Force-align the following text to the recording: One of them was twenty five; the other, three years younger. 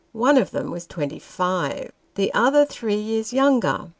One 0.17 0.35
of 0.37 0.49
them 0.49 0.71
was 0.71 0.87
twenty 0.87 1.19
five; 1.19 1.91
the 2.15 2.33
other, 2.33 2.65
three 2.65 2.95
years 2.95 3.31
younger. 3.31 3.89